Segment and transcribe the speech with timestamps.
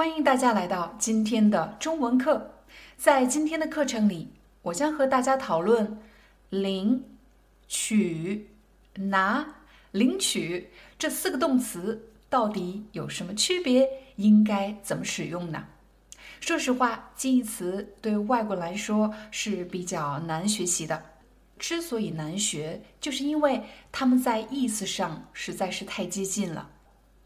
[0.00, 2.54] 欢迎大家来到今天的中文课。
[2.96, 4.32] 在今天的课程里，
[4.62, 5.98] 我将和大家讨论
[6.48, 7.04] 领、
[7.68, 8.48] 取、
[8.94, 9.46] 拿、
[9.90, 13.86] 领取这四个动词到底有什么区别，
[14.16, 15.66] 应该怎么使用呢？
[16.40, 21.04] 说实话，近义词对外国人来说是比较难学习的。
[21.58, 26.70] 之所以难学，就是因为他们在意思上实在是太接近了。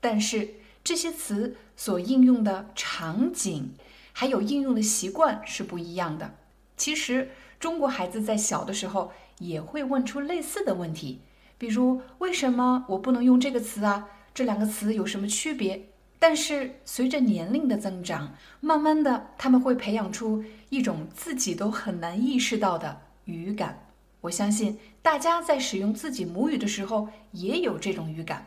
[0.00, 0.48] 但是
[0.82, 3.72] 这些词所应用的场景，
[4.12, 6.34] 还有应用的习惯是不一样的。
[6.76, 11.20] 其实中国孩子在小的时候也会问出类似的问题，
[11.58, 14.08] 比如为什么我不能用这个词啊？
[14.32, 15.86] 这两个词有什么区别？
[16.18, 23.86] 但是随着年龄的增长，慢慢的他们会培养出一种自己都很难意识到的语感。
[24.22, 28.46] 我相信大家在使用自己母语的时候也有这种语感。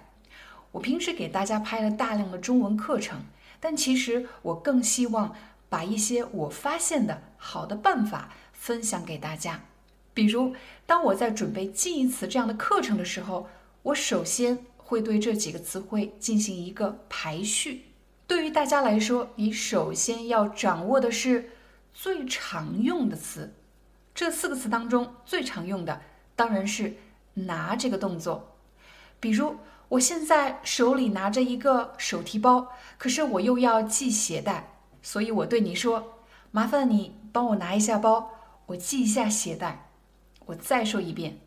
[0.73, 3.21] 我平时给大家拍了大量的中文课程，
[3.61, 5.33] 但其实我更希望
[5.69, 9.61] 把一些我发现的好的办法分享给大家。
[10.13, 10.53] 比如，
[10.85, 13.47] 当我在准备近义词这样的课程的时候，
[13.83, 14.66] 我首先。
[14.85, 17.85] 会对这几个词汇进行一个排序。
[18.27, 21.51] 对于大家来说，你首先要掌握的是
[21.94, 23.55] 最常用的词。
[24.13, 26.01] 这四个词当中最常用的
[26.35, 26.95] 当然是
[27.33, 28.55] 拿这个动作。
[29.21, 29.55] 比如，
[29.94, 36.16] 我现在手里拿着一个手提包，可是我又要系鞋带，所以我对你说
[36.50, 38.31] ：“麻烦你帮我拿一下包，
[38.66, 39.89] 我系一下鞋带。”
[40.47, 41.38] 我再说一遍：“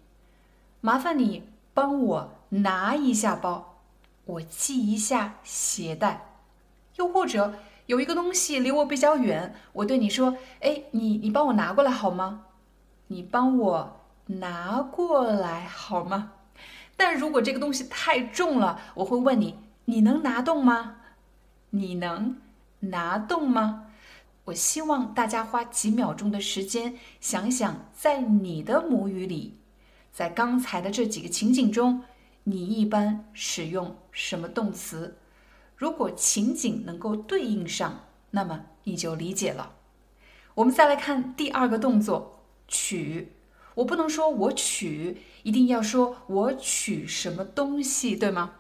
[0.80, 3.80] 麻烦你帮我。”拿一下包，
[4.24, 6.36] 我系一下鞋带，
[6.94, 7.54] 又或者
[7.86, 12.44] 有一个东西离我比较远，我对你说：“哎，你你帮我拿过来好吗？
[13.08, 16.30] 你帮我拿过来好吗？”
[16.96, 20.96] 但如果这个东西太重了，我会问你：“你能拿动吗？
[21.70, 22.36] 你能
[22.80, 23.88] 拿动吗？”
[24.46, 29.58] 我希望大家花几秒钟的时间想想，在你的母语里，
[30.12, 32.04] 在刚才的这几个情景中。
[32.44, 35.18] 你一般使用什么动词？
[35.74, 39.72] 如果情景能够对应上，那么你就理解了。
[40.54, 43.32] 我们再来看第二个动作“取”，
[43.76, 48.52] 我不能说我取，一定要说我取什么东西，对吗？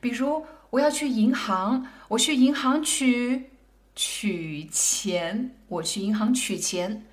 [0.00, 3.50] 比如我要去银行，我去银行取
[3.94, 7.06] 取钱，我去银行取钱。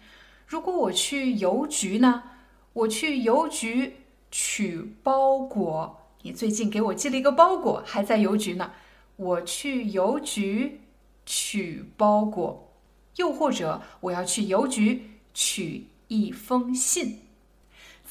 [0.47, 2.23] 如果我去邮局呢？
[2.73, 3.97] 我去邮局
[4.31, 5.99] 取包裹。
[6.23, 8.71] 你最近给我寄了一个包裹，还在邮局呢。
[9.15, 10.81] 我去邮局
[11.23, 12.73] 取包裹，
[13.17, 17.19] 又或者我要去邮局取一封信。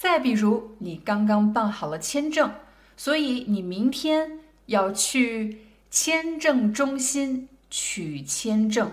[0.02, 2.52] 再比如，你刚刚办好了签证，
[2.96, 5.58] 所以你明天要去
[5.92, 8.90] 签证中心取签证。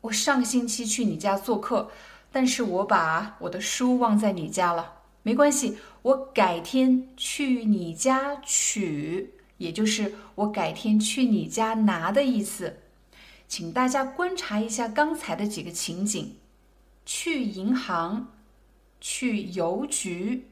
[0.00, 1.90] 我上星期去你家做客，
[2.32, 4.94] 但是我把我的书忘在你家了。
[5.22, 12.78] 没关系，我改天去你家取，也就是我改天去你家拿的意思。
[13.46, 16.36] 请大家观察一下刚才的几个情景：
[17.04, 18.28] 去银行、
[19.00, 20.46] 去邮局、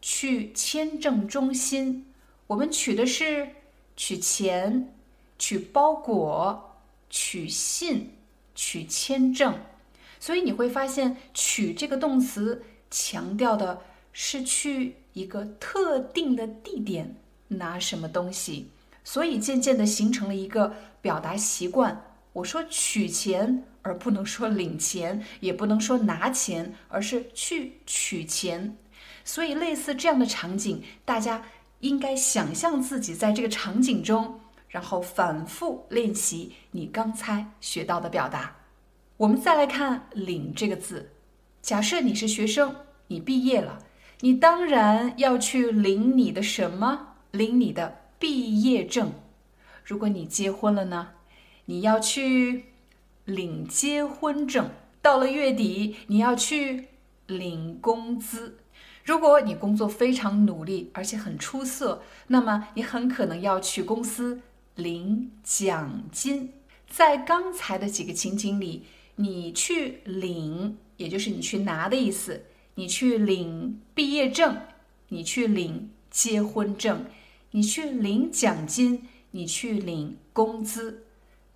[0.00, 2.06] 去签证中心。
[2.46, 3.48] 我们取的是
[3.96, 4.94] 取钱、
[5.38, 6.76] 取包裹、
[7.10, 8.12] 取信、
[8.54, 9.58] 取签证。
[10.20, 13.82] 所以你会发现，取这个动词强调的。
[14.18, 17.16] 是去一个特定的地点
[17.48, 18.70] 拿什么东西，
[19.04, 22.14] 所以渐渐的形成了一个表达习惯。
[22.32, 28.76] 我说取钱，而不能说领钱，也不能说拿钱，而是去取钱。
[29.24, 31.44] 所以类似这样的场景，大家
[31.78, 38.56] 应该想象自己在这个场景中，然后反复练习你刚才学到的表达。
[39.18, 41.12] 我们再来看“领”这个字，
[41.62, 42.74] 假设你是学生，
[43.06, 43.78] 你毕业了。
[44.20, 47.14] 你当然要去领你的什么？
[47.30, 49.12] 领你的毕业证。
[49.84, 51.10] 如果你结婚了呢？
[51.66, 52.66] 你要去
[53.26, 54.70] 领结婚证。
[55.02, 56.88] 到了月底，你要去
[57.26, 58.58] 领工资。
[59.04, 64.40] 如果你工作非常努力，而且很出色，那么你很可能要去公司
[64.74, 66.52] 领奖金。
[66.88, 68.84] 在刚才的几个情景里，
[69.16, 72.46] 你去领，也就是你去拿的意思。
[72.74, 74.58] 你去领毕业证，
[75.08, 77.06] 你去领结婚证，
[77.52, 81.05] 你去领奖金，你去领工资。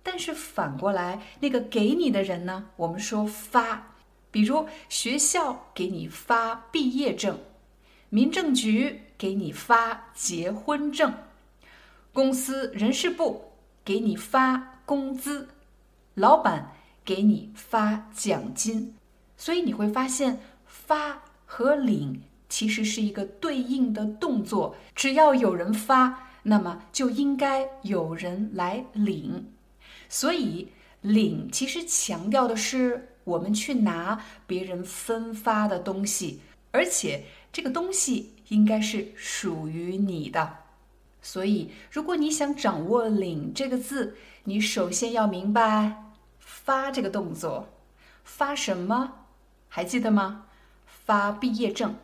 [0.03, 2.69] 但是反过来，那个给你的人呢？
[2.75, 3.93] 我们说发，
[4.31, 7.37] 比如学校给你发毕业证，
[8.09, 11.13] 民政局给你发结婚证，
[12.11, 13.51] 公司人事部
[13.83, 15.49] 给你发工资，
[16.15, 18.95] 老板给你发奖金。
[19.37, 20.39] 所以你会发现。
[20.73, 29.51] 发和领其实是一个对应的动作，只要有人发，那么就应该有人来领。
[30.11, 30.67] 所以
[30.99, 36.41] 领其实强调的是我们去拿别人分发的东西，
[36.71, 37.23] 而且
[37.53, 40.57] 这个东西应该是属于你的。
[41.21, 47.69] 所以，如果你想掌握“领”这个字，你首先要明白发这个动作，
[48.25, 49.13] 发什么？
[49.69, 50.47] 还记得吗？
[50.85, 51.95] 发毕业证，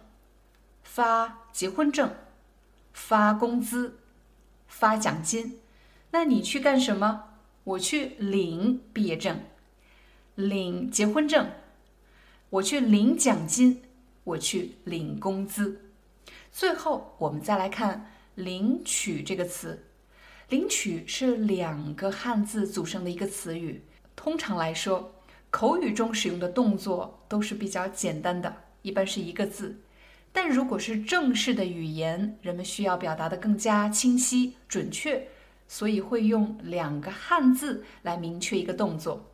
[0.81, 2.15] 发结婚证，
[2.93, 3.97] 发工资，
[4.67, 5.59] 发奖金。
[6.11, 7.25] 那你去干什么？
[7.67, 9.41] 我去领毕业证，
[10.35, 11.49] 领结婚证，
[12.49, 13.81] 我去领奖金，
[14.23, 15.81] 我去领工资。
[16.49, 19.83] 最后，我们再来看“领取”这个词。
[20.47, 23.81] 领取是两个汉字组成的一个词语。
[24.15, 25.13] 通常来说，
[25.49, 28.63] 口语中使用的动作都是比较简单的。
[28.81, 29.75] 一般是一个字，
[30.31, 35.27] 但如果是正式的语言，人们需要表达的更加清晰准确，
[35.67, 39.31] 所以会用两个汉字来明确一个动作。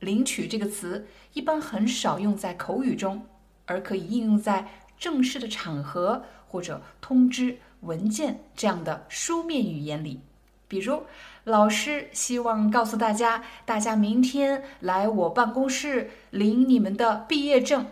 [0.00, 3.26] 领取这个词一般很少用在口语中，
[3.66, 10.20] 而可以应用在正式的场合或者通知文件这样的书面语言里。
[10.68, 11.02] 比如，
[11.44, 17.86] 老师希望告诉大家，大家明天来我办公室领你们的毕业证。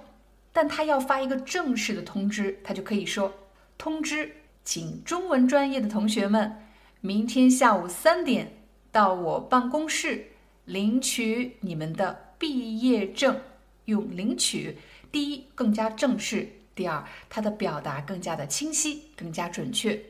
[0.52, 3.32] 但他要发一个正式的通知，他就可以说
[3.78, 4.32] ：“通知，
[4.64, 6.56] 请中文专业的同学们，
[7.00, 8.52] 明天下午三点
[8.92, 10.32] 到我办公室
[10.64, 13.40] 领取你们的毕业证。”
[13.86, 14.76] 用“领取”，
[15.10, 20.00] 第一更加正式，第二它的表达更加的清晰，更加准确。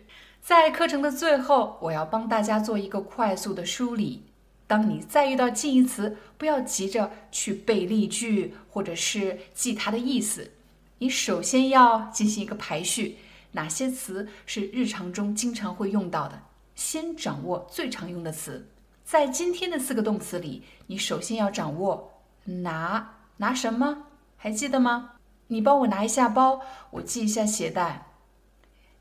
[0.43, 4.23] 在课程的最后，我要帮大家做一个快速的梳理。
[4.67, 10.51] 当你再遇到近义词，不要急着去背例句或者是记它的意思，
[10.99, 13.17] 你首先要进行一个排序，
[13.53, 16.43] 哪些词是日常中经常会用到的，
[16.81, 18.67] 先掌握最常用的词。
[19.05, 24.07] 在今天的四个动词里，你首先要掌握拿拿什么？
[24.39, 25.17] 还记得吗？
[25.49, 26.63] 你帮我拿一下包，
[26.93, 28.07] 我系一下鞋带。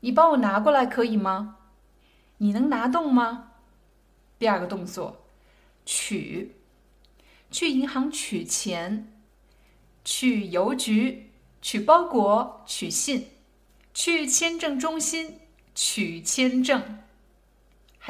[0.00, 1.56] 你帮我拿过来可以吗？
[2.36, 3.52] 你能拿动吗？
[4.38, 5.24] 第二个动作。
[5.86, 6.56] 取，
[7.50, 9.10] 去银行取钱，
[10.04, 11.30] 去邮局
[11.62, 13.28] 取包裹、取信，
[13.94, 15.40] 去签证中心
[15.74, 16.98] 取签证。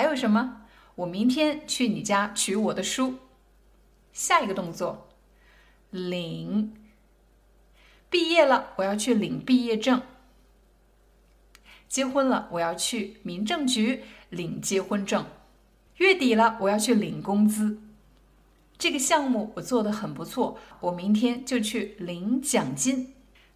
[0.01, 0.63] 还有什么？
[0.95, 3.17] 我明天去你家取我的书。
[4.15, 5.11] 下一个动作，
[5.91, 6.75] 领。
[8.09, 10.01] 毕业了，我要去领毕业证。
[11.87, 15.27] 结婚了，我要去民政局领结婚证。
[15.97, 17.83] 月底了，我要去领工资。
[18.79, 23.13] 这个项目我做的很不错，我明天就去领奖金。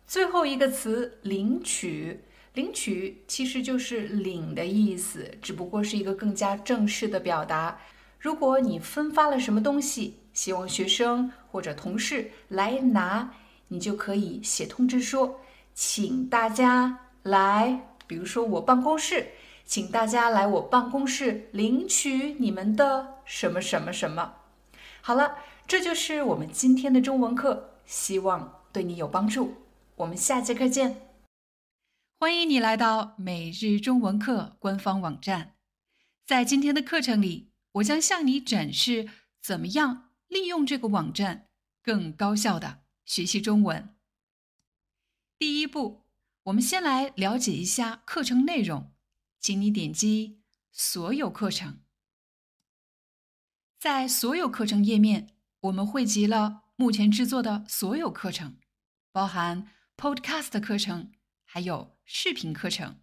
[0.06, 2.20] 最后一个词“领取”，
[2.54, 7.78] 领取其实就是领的意思，只不过是一个更加正式的表达。
[8.18, 13.34] 如果你分发了什么东西，希望学生或者同事来拿，
[13.68, 15.40] 你就可以写通知说，
[15.75, 19.28] 请大家来，比如说我办公室。
[19.66, 24.34] 请大家来我办公室领取你们的什么什么什么。
[25.00, 29.54] 好了，这就是我们今天的中文课，希望对你有帮助。
[29.96, 31.03] 我们下节课见。
[32.24, 35.56] 欢迎你来到每日中文课官方网站。
[36.24, 39.10] 在今天的课程里，我将向你展示
[39.42, 41.50] 怎么样利用这个网站
[41.82, 43.94] 更高效的学习中文。
[45.36, 46.06] 第一步，
[46.44, 48.90] 我们先来了解一下课程内容。
[49.38, 50.40] 请你点击
[50.72, 51.80] 所有课程，
[53.78, 58.56] 在所有课程页面，我们汇集了目前制作的所有课程，
[59.12, 61.12] 包含 Podcast 课程，
[61.54, 62.99] 还有视频课程。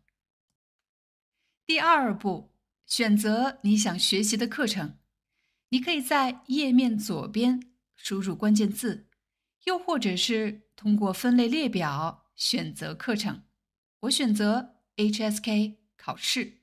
[1.65, 2.51] 第二步，
[2.85, 4.97] 选择你想学习的课程，
[5.69, 9.07] 你可以在页面左边输入关键字，
[9.63, 13.45] 又或者是通过分类列表选择课程。
[14.01, 15.77] 我选择 HSK。
[15.95, 16.57] 考试。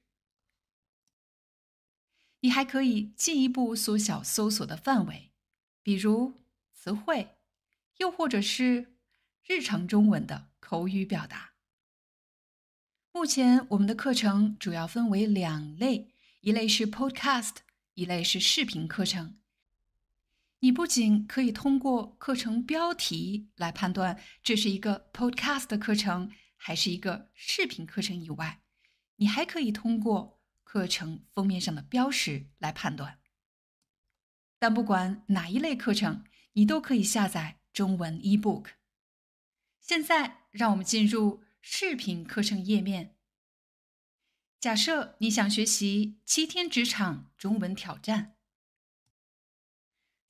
[2.40, 5.32] 你还可以进一步缩小搜索的范围，
[5.82, 6.42] 比如
[6.74, 7.38] 词汇，
[7.96, 8.98] 又或者是
[9.42, 11.47] 日常中文的口语表达。
[13.10, 17.56] 目前我们的课程主要分为两类，一类是 Podcast，
[17.94, 19.38] 一类是视频课程。
[20.60, 28.60] 你不仅可以通过课程标题来判断这是一个 Podcast 的课程还是一个视频课程以外，
[29.16, 33.18] 你还可以通过课程封面上的标识来判断。
[34.58, 38.66] 但不管哪一类课程，你都可以下载中文 eBook。
[39.80, 41.42] 现在，让我们进入。
[41.70, 43.14] 视频课程页面。
[44.58, 48.36] 假设你想学习七天职场中文挑战，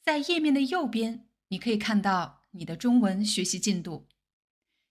[0.02, 4.08] 在页面的右边，你可以看到你的中文学习进度。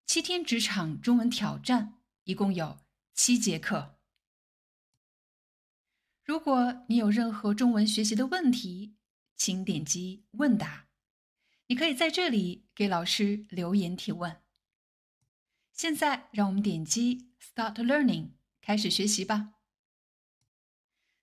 [0.05, 2.79] 七天职场中文挑战一共有
[3.13, 3.99] 七节课。
[6.23, 8.95] 如果你有任何中文学习的问题，
[9.35, 10.87] 请点击问答，
[11.67, 14.41] 你可以在这里给老师留言提问。
[15.77, 18.31] 现在，让我们点击 Start Learning，
[18.61, 19.53] 开始学习吧。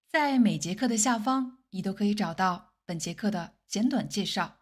[0.09, 4.61] 在每节课的下方，你都可以找到本节课的简短介绍，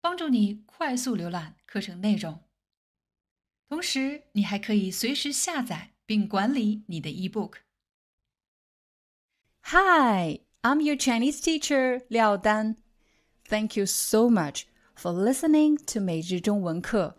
[0.00, 2.44] 帮助你快速浏览课程内容。
[3.68, 7.54] 同时，你还可以随时下载并管理你的 eBook。
[9.62, 12.76] Hi, I'm your Chinese teacher 廖丹。
[13.48, 17.18] Thank you so much for listening to 每日中文课。